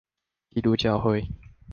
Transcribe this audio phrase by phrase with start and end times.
[0.49, 1.27] 基督教會